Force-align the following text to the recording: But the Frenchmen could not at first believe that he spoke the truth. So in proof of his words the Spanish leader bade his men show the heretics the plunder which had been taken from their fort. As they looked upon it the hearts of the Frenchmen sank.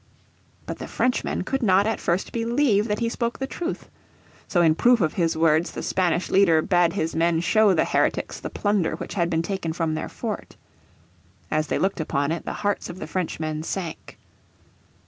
But 0.65 0.79
the 0.79 0.87
Frenchmen 0.87 1.43
could 1.43 1.61
not 1.61 1.85
at 1.85 1.99
first 1.99 2.31
believe 2.31 2.87
that 2.87 2.97
he 2.97 3.07
spoke 3.07 3.37
the 3.37 3.45
truth. 3.45 3.87
So 4.47 4.63
in 4.63 4.73
proof 4.73 4.99
of 4.99 5.13
his 5.13 5.37
words 5.37 5.73
the 5.73 5.83
Spanish 5.83 6.31
leader 6.31 6.63
bade 6.63 6.93
his 6.93 7.15
men 7.15 7.39
show 7.39 7.75
the 7.75 7.85
heretics 7.85 8.39
the 8.39 8.49
plunder 8.49 8.95
which 8.95 9.13
had 9.13 9.29
been 9.29 9.43
taken 9.43 9.73
from 9.73 9.93
their 9.93 10.09
fort. 10.09 10.55
As 11.51 11.67
they 11.67 11.77
looked 11.77 11.99
upon 11.99 12.31
it 12.31 12.45
the 12.45 12.53
hearts 12.65 12.89
of 12.89 12.97
the 12.97 13.05
Frenchmen 13.05 13.61
sank. 13.61 14.17